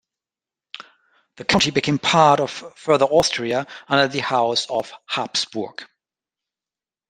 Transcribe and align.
The 1.35 1.45
county 1.45 1.69
became 1.69 1.99
part 1.99 2.39
of 2.39 2.49
Further 2.75 3.05
Austria 3.05 3.67
under 3.87 4.07
the 4.07 4.21
house 4.23 4.65
of 4.67 4.91
Habsburg. 5.05 5.87